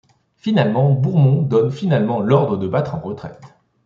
Finalement, 0.37 0.93
Bourmont 0.93 1.43
donne 1.43 1.69
finalement 1.69 2.21
l'ordre 2.21 2.57
de 2.57 2.67
battre 2.67 2.95
en 2.95 2.99
retraite. 3.01 3.53